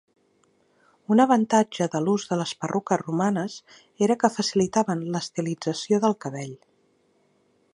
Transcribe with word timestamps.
Un 1.15 1.19
avantatge 1.25 1.87
de 1.95 2.01
l'ús 2.05 2.25
de 2.31 2.39
les 2.39 2.53
perruques 2.63 3.03
romanes 3.03 3.57
era 4.07 4.15
que 4.25 4.33
facilitaven 4.39 5.05
l'estilització 5.17 6.01
del 6.07 6.17
cabell. 6.27 6.57